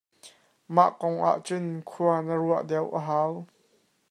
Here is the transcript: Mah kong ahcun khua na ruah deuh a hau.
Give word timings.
Mah 0.75 0.91
kong 0.99 1.17
ahcun 1.29 1.65
khua 1.89 2.15
na 2.25 2.35
ruah 2.41 2.63
deuh 2.69 2.91
a 2.97 2.99
hau. 3.07 3.33